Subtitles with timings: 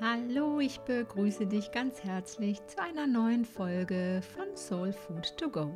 [0.00, 5.74] Hallo, ich begrüße dich ganz herzlich zu einer neuen Folge von Soul Food to Go.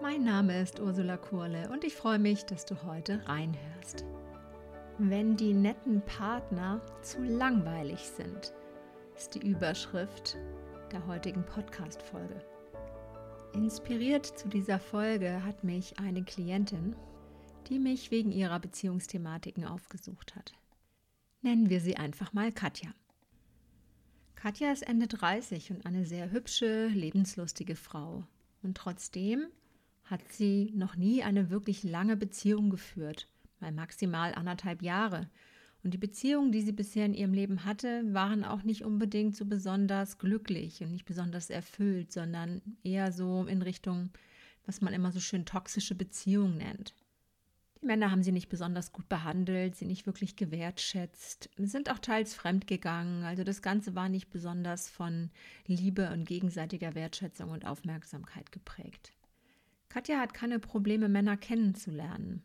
[0.00, 4.04] Mein Name ist Ursula Kurle und ich freue mich, dass du heute reinhörst.
[4.98, 8.54] Wenn die netten Partner zu langweilig sind,
[9.16, 10.38] ist die Überschrift
[10.92, 12.42] der heutigen Podcast-Folge.
[13.54, 16.94] Inspiriert zu dieser Folge hat mich eine Klientin,
[17.68, 20.52] die mich wegen ihrer Beziehungsthematiken aufgesucht hat.
[21.42, 22.90] Nennen wir sie einfach mal Katja.
[24.42, 28.24] Katja ist Ende 30 und eine sehr hübsche, lebenslustige Frau.
[28.62, 29.48] Und trotzdem
[30.04, 33.28] hat sie noch nie eine wirklich lange Beziehung geführt,
[33.60, 35.28] mal maximal anderthalb Jahre.
[35.84, 39.44] Und die Beziehungen, die sie bisher in ihrem Leben hatte, waren auch nicht unbedingt so
[39.44, 44.08] besonders glücklich und nicht besonders erfüllt, sondern eher so in Richtung,
[44.64, 46.94] was man immer so schön toxische Beziehung nennt.
[47.82, 52.34] Die Männer haben sie nicht besonders gut behandelt, sie nicht wirklich gewertschätzt, sind auch teils
[52.34, 53.24] fremdgegangen.
[53.24, 55.30] Also das Ganze war nicht besonders von
[55.66, 59.12] Liebe und gegenseitiger Wertschätzung und Aufmerksamkeit geprägt.
[59.88, 62.42] Katja hat keine Probleme, Männer kennenzulernen.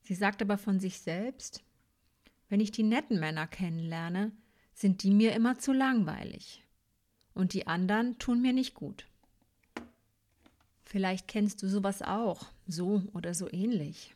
[0.00, 1.62] Sie sagt aber von sich selbst,
[2.48, 4.32] wenn ich die netten Männer kennenlerne,
[4.72, 6.64] sind die mir immer zu langweilig.
[7.34, 9.06] Und die anderen tun mir nicht gut.
[10.84, 14.14] Vielleicht kennst du sowas auch, so oder so ähnlich.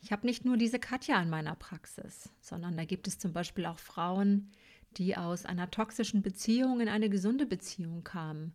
[0.00, 3.66] Ich habe nicht nur diese Katja in meiner Praxis, sondern da gibt es zum Beispiel
[3.66, 4.50] auch Frauen,
[4.96, 8.54] die aus einer toxischen Beziehung in eine gesunde Beziehung kamen,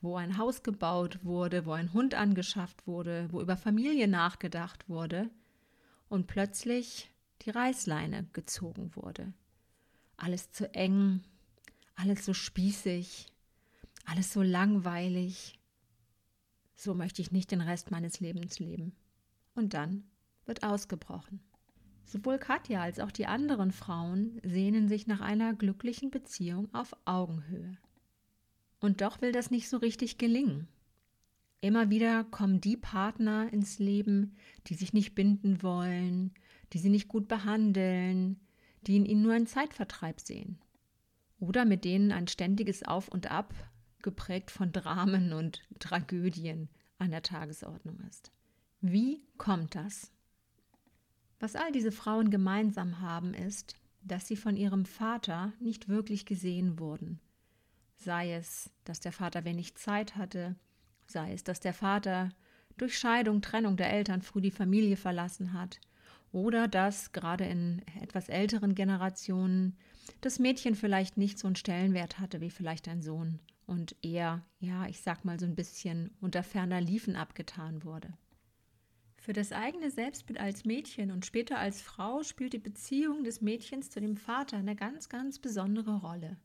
[0.00, 5.30] wo ein Haus gebaut wurde, wo ein Hund angeschafft wurde, wo über Familie nachgedacht wurde
[6.08, 7.10] und plötzlich
[7.42, 9.32] die Reißleine gezogen wurde.
[10.16, 11.22] Alles zu eng,
[11.94, 13.26] alles so spießig,
[14.04, 15.58] alles so langweilig.
[16.74, 18.94] So möchte ich nicht den Rest meines Lebens leben.
[19.54, 20.04] Und dann
[20.50, 21.40] wird ausgebrochen.
[22.04, 27.78] Sowohl Katja als auch die anderen Frauen sehnen sich nach einer glücklichen Beziehung auf Augenhöhe.
[28.80, 30.66] Und doch will das nicht so richtig gelingen.
[31.60, 34.34] Immer wieder kommen die Partner ins Leben,
[34.66, 36.32] die sich nicht binden wollen,
[36.72, 38.40] die sie nicht gut behandeln,
[38.82, 40.58] die in ihnen nur einen Zeitvertreib sehen.
[41.38, 43.54] Oder mit denen ein ständiges Auf und Ab,
[44.02, 48.32] geprägt von Dramen und Tragödien, an der Tagesordnung ist.
[48.80, 50.10] Wie kommt das?
[51.40, 56.78] Was all diese Frauen gemeinsam haben, ist, dass sie von ihrem Vater nicht wirklich gesehen
[56.78, 57.18] wurden.
[57.96, 60.56] Sei es, dass der Vater wenig Zeit hatte,
[61.06, 62.30] sei es, dass der Vater
[62.76, 65.80] durch Scheidung, Trennung der Eltern früh die Familie verlassen hat,
[66.32, 69.76] oder dass gerade in etwas älteren Generationen
[70.20, 74.86] das Mädchen vielleicht nicht so einen Stellenwert hatte wie vielleicht ein Sohn und eher, ja,
[74.86, 78.12] ich sag mal so ein bisschen unter ferner Liefen abgetan wurde.
[79.20, 83.90] Für das eigene Selbstbild als Mädchen und später als Frau spielt die Beziehung des Mädchens
[83.90, 86.38] zu dem Vater eine ganz, ganz besondere Rolle.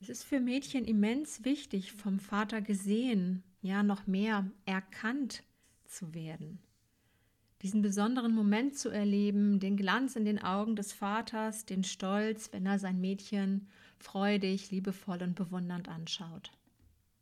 [0.00, 5.44] Es ist für Mädchen immens wichtig, vom Vater gesehen, ja noch mehr erkannt
[5.84, 6.58] zu werden.
[7.62, 12.66] Diesen besonderen Moment zu erleben, den Glanz in den Augen des Vaters, den Stolz, wenn
[12.66, 16.50] er sein Mädchen freudig, liebevoll und bewundernd anschaut.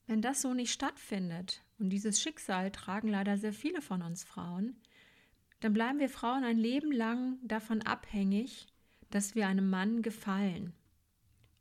[0.07, 4.77] Wenn das so nicht stattfindet, und dieses Schicksal tragen leider sehr viele von uns Frauen,
[5.61, 8.67] dann bleiben wir Frauen ein Leben lang davon abhängig,
[9.11, 10.75] dass wir einem Mann gefallen.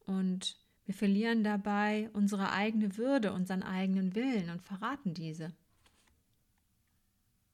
[0.05, 5.53] Und wir verlieren dabei unsere eigene Würde, unseren eigenen Willen und verraten diese.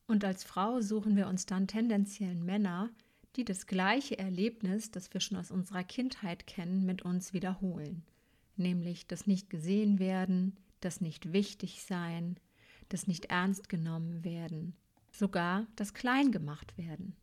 [0.08, 2.90] Und als Frau suchen wir uns dann tendenziell Männer,
[3.36, 8.03] die das gleiche Erlebnis, das wir schon aus unserer Kindheit kennen, mit uns wiederholen.
[8.56, 12.40] Nämlich das nicht gesehen werden, das nicht wichtig sein,
[12.89, 14.75] das nicht ernst genommen werden,
[15.11, 17.16] sogar das klein gemacht werden.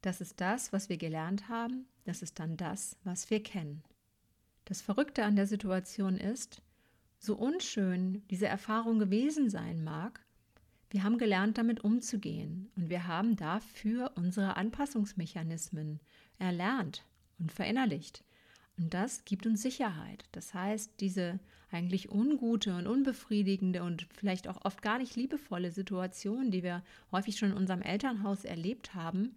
[0.00, 3.84] Das ist das, was wir gelernt haben, das ist dann das, was wir kennen.
[4.64, 6.62] Das Verrückte an der Situation ist,
[7.18, 10.20] so unschön diese Erfahrung gewesen sein mag,
[10.90, 16.00] wir haben gelernt, damit umzugehen und wir haben dafür unsere Anpassungsmechanismen
[16.38, 17.06] erlernt
[17.38, 18.24] und verinnerlicht.
[18.82, 20.24] Und das gibt uns Sicherheit.
[20.32, 21.38] Das heißt, diese
[21.70, 26.82] eigentlich ungute und unbefriedigende und vielleicht auch oft gar nicht liebevolle Situation, die wir
[27.12, 29.36] häufig schon in unserem Elternhaus erlebt haben,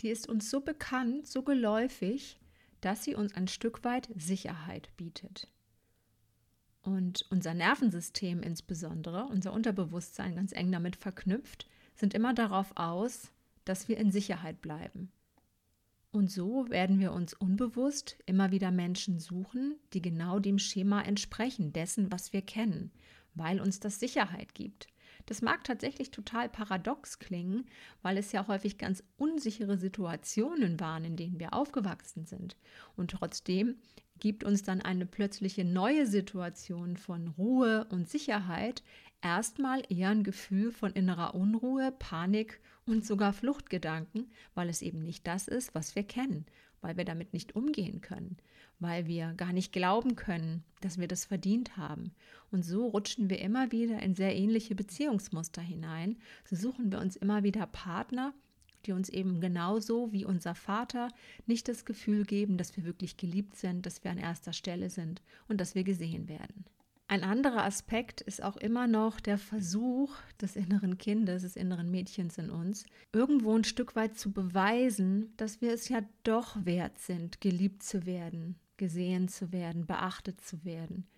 [0.00, 2.40] die ist uns so bekannt, so geläufig,
[2.80, 5.46] dass sie uns ein Stück weit Sicherheit bietet.
[6.82, 13.30] Und unser Nervensystem insbesondere, unser Unterbewusstsein ganz eng damit verknüpft, sind immer darauf aus,
[13.64, 15.12] dass wir in Sicherheit bleiben.
[16.12, 21.72] Und so werden wir uns unbewusst immer wieder Menschen suchen, die genau dem Schema entsprechen,
[21.72, 22.90] dessen, was wir kennen,
[23.34, 24.88] weil uns das Sicherheit gibt.
[25.26, 27.66] Das mag tatsächlich total paradox klingen,
[28.02, 32.56] weil es ja häufig ganz unsichere Situationen waren, in denen wir aufgewachsen sind.
[32.96, 33.76] Und trotzdem
[34.18, 38.82] gibt uns dann eine plötzliche neue Situation von Ruhe und Sicherheit
[39.22, 42.60] erstmal eher ein Gefühl von innerer Unruhe, Panik
[42.90, 46.44] und sogar Fluchtgedanken, weil es eben nicht das ist, was wir kennen,
[46.80, 48.36] weil wir damit nicht umgehen können,
[48.80, 52.12] weil wir gar nicht glauben können, dass wir das verdient haben.
[52.50, 56.18] Und so rutschen wir immer wieder in sehr ähnliche Beziehungsmuster hinein.
[56.44, 58.34] So suchen wir uns immer wieder Partner,
[58.86, 61.08] die uns eben genauso wie unser Vater
[61.46, 65.22] nicht das Gefühl geben, dass wir wirklich geliebt sind, dass wir an erster Stelle sind
[65.48, 66.64] und dass wir gesehen werden.
[67.10, 72.38] Ein anderer Aspekt ist auch immer noch der Versuch des inneren Kindes, des inneren Mädchens
[72.38, 77.40] in uns, irgendwo ein Stück weit zu beweisen, dass wir es ja doch wert sind,
[77.40, 81.08] geliebt zu werden, gesehen zu werden, beachtet zu werden.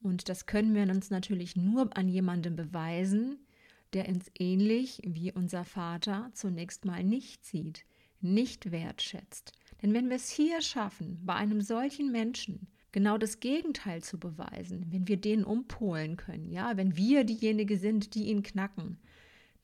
[0.00, 3.36] Und das können wir uns natürlich nur an jemandem beweisen,
[3.92, 7.84] der uns ähnlich wie unser Vater zunächst mal nicht sieht,
[8.22, 9.52] nicht wertschätzt.
[9.82, 14.86] Denn wenn wir es hier schaffen, bei einem solchen Menschen, genau das Gegenteil zu beweisen,
[14.90, 18.98] wenn wir den umpolen können, ja, wenn wir diejenige sind, die ihn knacken,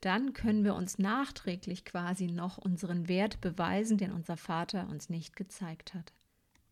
[0.01, 5.35] dann können wir uns nachträglich quasi noch unseren Wert beweisen, den unser Vater uns nicht
[5.35, 6.13] gezeigt hat.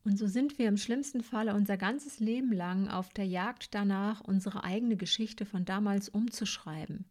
[0.04, 4.20] Und so sind wir im schlimmsten Falle unser ganzes Leben lang auf der Jagd danach,
[4.20, 7.06] unsere eigene Geschichte von damals umzuschreiben,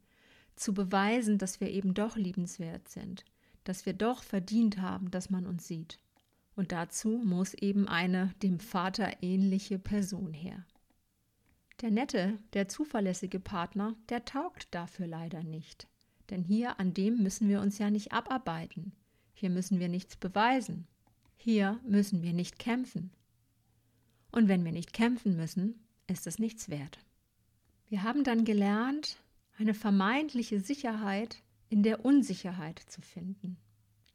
[0.56, 3.24] zu beweisen, dass wir eben doch liebenswert sind,
[3.64, 6.00] dass wir doch verdient haben, dass man uns sieht.
[6.56, 10.66] Und dazu muss eben eine dem Vater ähnliche Person her.
[11.82, 15.88] Der nette, der zuverlässige Partner, der taugt dafür leider nicht.
[16.30, 18.94] Denn hier an dem müssen wir uns ja nicht abarbeiten.
[19.34, 20.88] Hier müssen wir nichts beweisen.
[21.38, 23.12] Hier müssen wir nicht kämpfen.
[24.32, 27.00] Und wenn wir nicht kämpfen müssen, ist es nichts wert.
[27.90, 29.18] Wir haben dann gelernt,
[29.58, 33.58] eine vermeintliche Sicherheit in der Unsicherheit zu finden.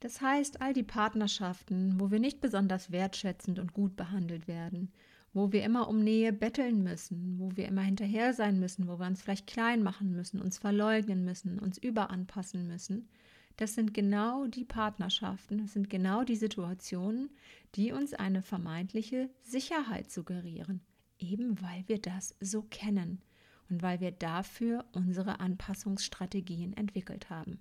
[0.06, 4.92] Das heißt, all die Partnerschaften, wo wir nicht besonders wertschätzend und gut behandelt werden,
[5.32, 9.06] wo wir immer um Nähe betteln müssen, wo wir immer hinterher sein müssen, wo wir
[9.08, 13.08] uns vielleicht klein machen müssen, uns verleugnen müssen, uns überanpassen müssen,
[13.56, 17.30] das sind genau die Partnerschaften, das sind genau die Situationen,
[17.74, 20.82] die uns eine vermeintliche Sicherheit suggerieren,
[21.18, 23.22] eben weil wir das so kennen
[23.68, 27.58] und weil wir dafür unsere Anpassungsstrategien entwickelt haben.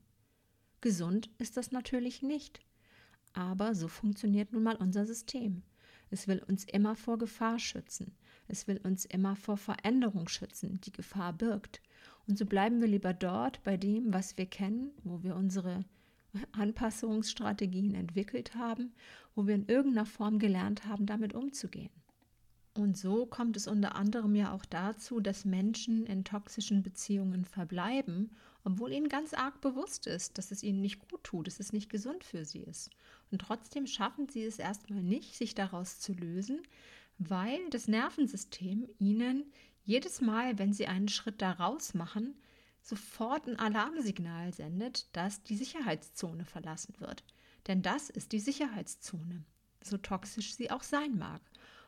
[0.85, 2.59] Gesund ist das natürlich nicht.
[3.33, 5.63] Aber so funktioniert nun mal unser System.
[6.11, 8.15] Es will uns immer vor Gefahr schützen.
[8.47, 11.81] Es will uns immer vor Veränderung schützen, die Gefahr birgt.
[12.27, 15.85] Und so bleiben wir lieber dort bei dem, was wir kennen, wo wir unsere
[16.51, 18.93] Anpassungsstrategien entwickelt haben,
[19.33, 21.89] wo wir in irgendeiner Form gelernt haben, damit umzugehen.
[22.75, 28.29] Und so kommt es unter anderem ja auch dazu, dass Menschen in toxischen Beziehungen verbleiben,
[28.65, 31.89] obwohl ihnen ganz arg bewusst ist, dass es ihnen nicht gut tut, dass es nicht
[31.89, 32.89] gesund für sie ist.
[33.31, 36.61] Und trotzdem schaffen sie es erstmal nicht, sich daraus zu lösen,
[37.19, 39.45] weil das Nervensystem ihnen
[39.83, 42.35] jedes Mal, wenn sie einen Schritt daraus machen,
[42.81, 47.23] sofort ein Alarmsignal sendet, dass die Sicherheitszone verlassen wird.
[47.67, 49.43] Denn das ist die Sicherheitszone,
[49.81, 51.41] so toxisch sie auch sein mag.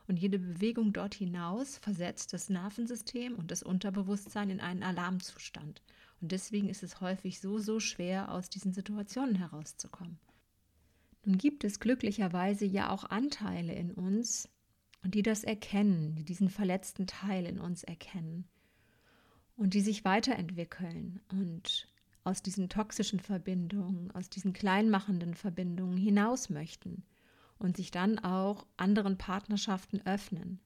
[0.06, 5.82] Und jede Bewegung dort hinaus versetzt das Nervensystem und das Unterbewusstsein in einen Alarmzustand.
[6.20, 10.18] Und deswegen ist es häufig so, so schwer, aus diesen Situationen herauszukommen.
[11.24, 14.48] Nun gibt es glücklicherweise ja auch Anteile in uns,
[15.04, 18.48] die das erkennen, die diesen verletzten Teil in uns erkennen
[19.56, 21.88] und die sich weiterentwickeln und
[22.24, 27.04] aus diesen toxischen Verbindungen, aus diesen kleinmachenden Verbindungen hinaus möchten
[27.58, 30.60] und sich dann auch anderen Partnerschaften öffnen.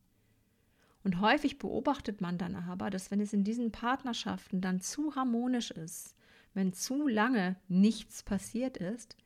[1.05, 5.71] Und häufig beobachtet man dann aber, dass wenn es in diesen Partnerschaften dann zu harmonisch
[5.71, 6.15] ist,
[6.55, 9.17] wenn zu lange nichts passiert ist,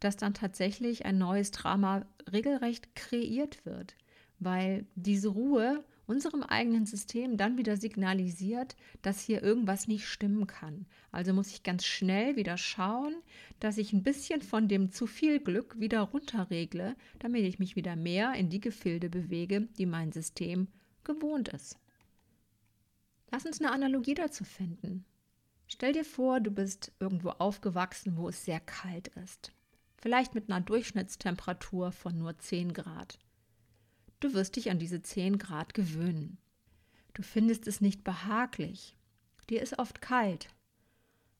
[0.00, 3.96] dass dann tatsächlich ein neues Drama regelrecht kreiert wird,
[4.38, 10.86] weil diese Ruhe unserem eigenen System dann wieder signalisiert, dass hier irgendwas nicht stimmen kann.
[11.10, 13.14] Also muss ich ganz schnell wieder schauen,
[13.58, 17.96] dass ich ein bisschen von dem zu viel Glück wieder runterregle, damit ich mich wieder
[17.96, 20.68] mehr in die Gefilde bewege, die mein System
[21.06, 21.78] gewohnt ist.
[23.30, 25.04] Lass uns eine Analogie dazu finden.
[25.68, 29.52] Stell dir vor, du bist irgendwo aufgewachsen, wo es sehr kalt ist.
[29.96, 33.18] Vielleicht mit einer Durchschnittstemperatur von nur 10 Grad.
[34.20, 36.38] Du wirst dich an diese 10 Grad gewöhnen.
[37.14, 38.96] Du findest es nicht behaglich.
[39.50, 40.48] Dir ist oft kalt.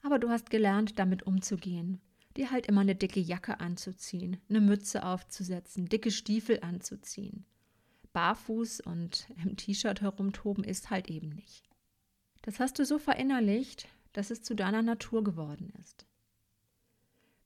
[0.03, 2.01] Aber du hast gelernt, damit umzugehen.
[2.37, 7.47] Dir halt immer eine dicke Jacke anzuziehen, eine Mütze aufzusetzen, dicke Stiefel anzuziehen.
[8.17, 11.69] Barfuß und im T-Shirt herumtoben ist halt eben nicht.
[12.41, 16.07] Das hast du so verinnerlicht, dass es zu deiner Natur geworden ist.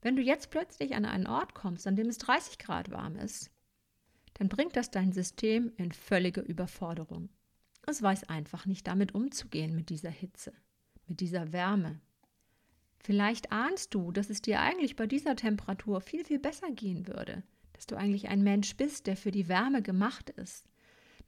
[0.01, 3.51] Wenn du jetzt plötzlich an einen Ort kommst, an dem es 30 Grad warm ist,
[4.35, 7.31] dann bringt das dein System in völlige Überforderung.
[7.89, 10.53] Es weiß einfach nicht damit umzugehen mit dieser Hitze,
[11.09, 12.01] mit dieser Wärme.
[13.01, 17.43] Vielleicht ahnst du, dass es dir eigentlich bei dieser Temperatur viel, viel besser gehen würde,
[17.81, 20.67] dass du eigentlich ein Mensch bist, der für die Wärme gemacht ist,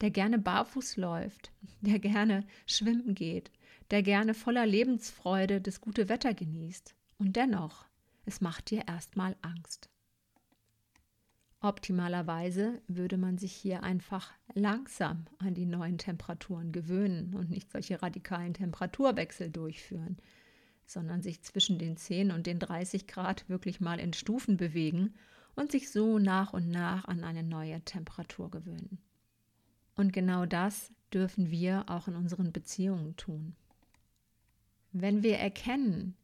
[0.02, 3.50] der gerne barfuß läuft, der gerne schwimmen geht,
[3.90, 6.94] der gerne voller Lebensfreude das gute Wetter genießt.
[7.16, 7.86] Und dennoch,
[8.26, 9.88] es macht dir erstmal Angst.
[11.62, 18.02] Optimalerweise würde man sich hier einfach langsam an die neuen Temperaturen gewöhnen und nicht solche
[18.02, 20.18] radikalen Temperaturwechsel durchführen,
[20.84, 25.14] sondern sich zwischen den 10 und den 30 Grad wirklich mal in Stufen bewegen
[25.54, 28.98] und sich so nach und nach an eine neue Temperatur gewöhnen.
[29.94, 33.54] Und genau das dürfen wir auch in unseren Beziehungen tun.
[34.92, 36.16] Wenn wir erkennen,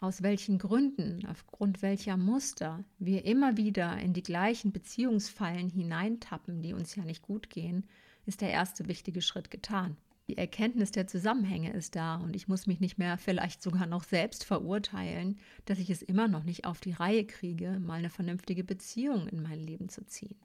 [0.00, 6.74] aus welchen Gründen, aufgrund welcher Muster wir immer wieder in die gleichen Beziehungsfallen hineintappen, die
[6.74, 7.86] uns ja nicht gut gehen,
[8.26, 9.96] ist der erste wichtige Schritt getan.
[10.32, 14.02] Die Erkenntnis der Zusammenhänge ist da und ich muss mich nicht mehr vielleicht sogar noch
[14.02, 18.64] selbst verurteilen, dass ich es immer noch nicht auf die Reihe kriege, mal eine vernünftige
[18.64, 20.40] Beziehung in mein Leben zu ziehen.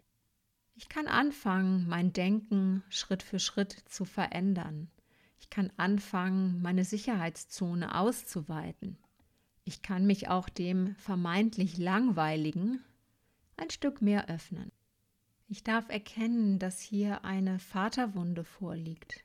[0.75, 4.89] Ich kann anfangen, mein Denken Schritt für Schritt zu verändern.
[5.39, 8.98] Ich kann anfangen, meine Sicherheitszone auszuweiten.
[9.63, 12.84] Ich kann mich auch dem vermeintlich Langweiligen
[13.56, 14.70] ein Stück mehr öffnen.
[15.48, 19.24] Ich darf erkennen, dass hier eine Vaterwunde vorliegt,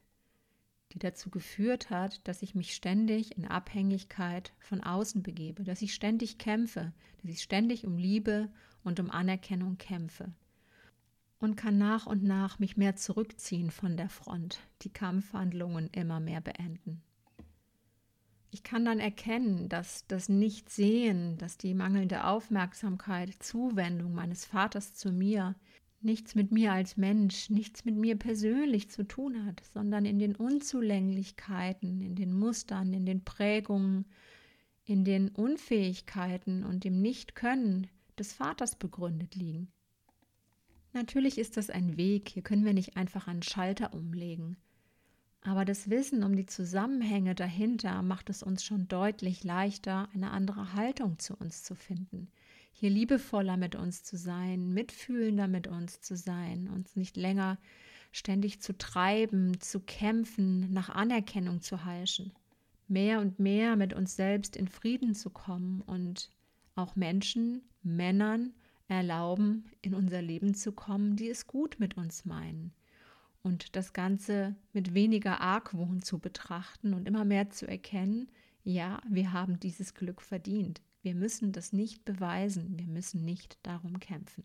[0.93, 5.95] die dazu geführt hat, dass ich mich ständig in Abhängigkeit von außen begebe, dass ich
[5.95, 8.51] ständig kämpfe, dass ich ständig um Liebe
[8.85, 10.33] und um Anerkennung kämpfe
[11.43, 16.41] und kann nach und nach mich mehr zurückziehen von der Front, die Kampfhandlungen immer mehr
[16.41, 17.03] beenden.
[18.53, 25.11] Ich kann dann erkennen, dass das Nichtsehen, dass die mangelnde Aufmerksamkeit, Zuwendung meines Vaters zu
[25.11, 25.57] mir
[26.05, 30.35] nichts mit mir als Mensch, nichts mit mir persönlich zu tun hat, sondern in den
[30.35, 34.07] Unzulänglichkeiten, in den Mustern, in den Prägungen,
[34.85, 37.87] in den Unfähigkeiten und dem Nichtkönnen
[38.19, 39.69] des Vaters begründet liegen.
[40.93, 44.57] Natürlich ist das ein Weg, hier können wir nicht einfach einen Schalter umlegen.
[45.41, 50.75] Aber das Wissen um die Zusammenhänge dahinter macht es uns schon deutlich leichter, eine andere
[50.75, 52.29] Haltung zu uns zu finden.
[52.73, 57.59] Hier liebevoller mit uns zu sein, mitfühlender mit uns zu sein, uns nicht länger
[58.11, 62.33] ständig zu treiben, zu kämpfen, nach Anerkennung zu heischen.
[62.89, 66.31] Mehr und mehr mit uns selbst in Frieden zu kommen und
[66.75, 68.53] auch Menschen, Männern
[68.89, 72.73] erlauben, in unser Leben zu kommen, die es gut mit uns meinen
[73.43, 78.31] und das Ganze mit weniger Argwohn zu betrachten und immer mehr zu erkennen,
[78.65, 80.81] ja, wir haben dieses Glück verdient.
[81.03, 84.45] Wir müssen das nicht beweisen, wir müssen nicht darum kämpfen.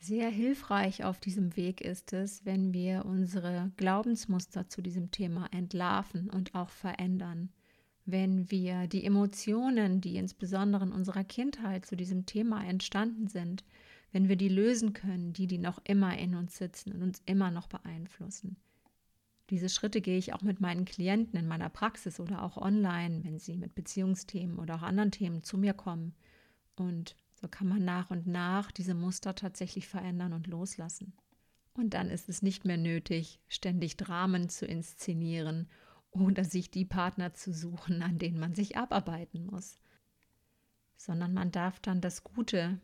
[0.00, 6.30] Sehr hilfreich auf diesem Weg ist es, wenn wir unsere Glaubensmuster zu diesem Thema entlarven
[6.30, 7.50] und auch verändern.
[8.06, 13.62] Wenn wir die Emotionen, die insbesondere in unserer Kindheit zu diesem Thema entstanden sind,
[14.10, 17.50] wenn wir die lösen können, die, die noch immer in uns sitzen und uns immer
[17.50, 18.56] noch beeinflussen.
[19.50, 23.38] Diese Schritte gehe ich auch mit meinen Klienten in meiner Praxis oder auch online, wenn
[23.38, 26.14] sie mit Beziehungsthemen oder auch anderen Themen zu mir kommen.
[26.76, 31.14] Und so kann man nach und nach diese Muster tatsächlich verändern und loslassen.
[31.74, 35.68] Und dann ist es nicht mehr nötig, ständig Dramen zu inszenieren
[36.10, 39.78] oder sich die Partner zu suchen, an denen man sich abarbeiten muss,
[40.96, 42.80] sondern man darf dann das Gute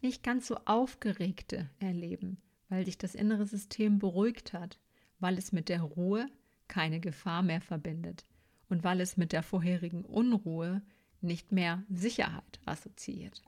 [0.00, 4.80] nicht ganz so aufgeregte erleben, weil sich das innere System beruhigt hat,
[5.22, 6.26] weil es mit der Ruhe
[6.68, 8.26] keine Gefahr mehr verbindet
[8.68, 10.82] und weil es mit der vorherigen Unruhe
[11.20, 13.42] nicht mehr Sicherheit assoziiert.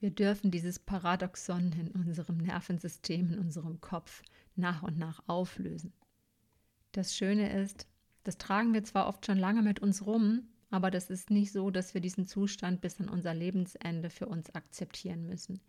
[0.00, 4.22] Wir dürfen dieses Paradoxon in unserem Nervensystem, in unserem Kopf
[4.54, 5.92] nach und nach auflösen.
[6.92, 7.86] Das Schöne ist,
[8.24, 11.70] das tragen wir zwar oft schon lange mit uns rum, aber das ist nicht so,
[11.70, 15.60] dass wir diesen Zustand bis an unser Lebensende für uns akzeptieren müssen.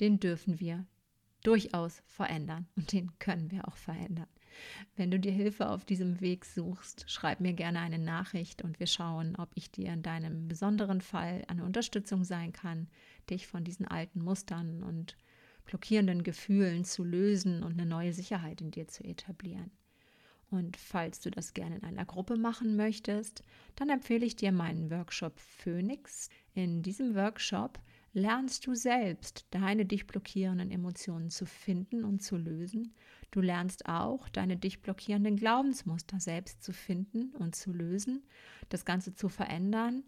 [0.00, 0.86] Den dürfen wir
[1.42, 4.28] durchaus verändern und den können wir auch verändern.
[4.96, 8.86] Wenn du dir Hilfe auf diesem Weg suchst, schreib mir gerne eine Nachricht und wir
[8.86, 12.88] schauen, ob ich dir in deinem besonderen Fall eine Unterstützung sein kann,
[13.30, 15.16] dich von diesen alten Mustern und
[15.64, 19.70] blockierenden Gefühlen zu lösen und eine neue Sicherheit in dir zu etablieren.
[20.50, 23.42] Und falls du das gerne in einer Gruppe machen möchtest,
[23.74, 26.28] dann empfehle ich dir meinen Workshop Phoenix.
[26.52, 27.78] In diesem Workshop
[28.12, 32.94] lernst du selbst, deine dich blockierenden Emotionen zu finden und zu lösen.
[33.32, 38.22] Du lernst auch, deine dich blockierenden Glaubensmuster selbst zu finden und zu lösen,
[38.68, 40.04] das Ganze zu verändern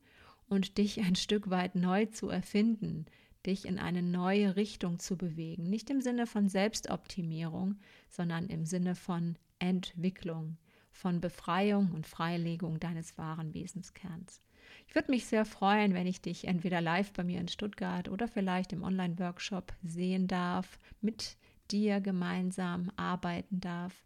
[0.47, 3.07] und dich ein Stück weit neu zu erfinden,
[3.47, 5.71] dich in eine neue Richtung zu bewegen.
[5.71, 7.79] Nicht im Sinne von Selbstoptimierung,
[8.11, 10.59] sondern im Sinne von Entwicklung,
[10.91, 14.43] von Befreiung und Freilegung deines wahren Wesenskerns.
[14.87, 18.29] Ich würde mich sehr freuen, wenn ich dich entweder live bei mir in Stuttgart oder
[18.29, 21.39] vielleicht im Online-Workshop sehen darf, mit
[21.71, 24.05] dir gemeinsam arbeiten darf.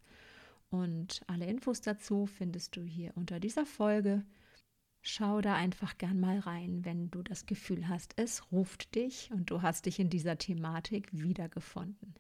[0.70, 4.24] Und alle Infos dazu findest du hier unter dieser Folge.
[5.00, 9.50] Schau da einfach gern mal rein, wenn du das Gefühl hast, es ruft dich und
[9.50, 12.14] du hast dich in dieser Thematik wiedergefunden.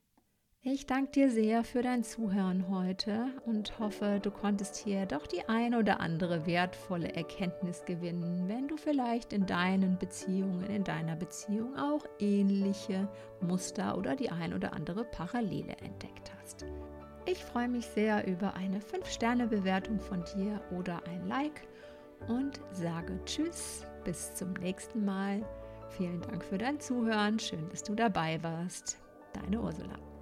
[0.70, 5.48] Ich danke dir sehr für dein Zuhören heute und hoffe, du konntest hier doch die
[5.48, 11.74] ein oder andere wertvolle Erkenntnis gewinnen, wenn du vielleicht in deinen Beziehungen, in deiner Beziehung
[11.78, 13.08] auch ähnliche
[13.40, 16.66] Muster oder die ein oder andere Parallele entdeckt hast.
[17.24, 21.66] Ich freue mich sehr über eine 5-Sterne-Bewertung von dir oder ein Like
[22.28, 25.40] und sage Tschüss, bis zum nächsten Mal.
[25.96, 28.98] Vielen Dank für dein Zuhören, schön, dass du dabei warst.
[29.32, 30.17] Deine Ursula.